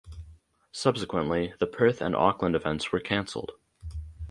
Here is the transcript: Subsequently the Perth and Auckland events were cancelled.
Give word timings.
Subsequently 0.71 1.53
the 1.59 1.67
Perth 1.67 2.01
and 2.01 2.15
Auckland 2.15 2.55
events 2.55 2.91
were 2.91 2.99
cancelled. 2.99 3.51